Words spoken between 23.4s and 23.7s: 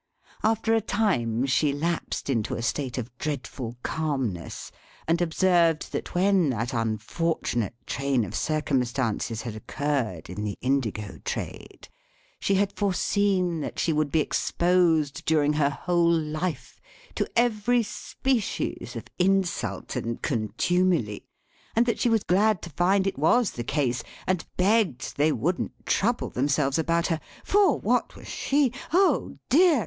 the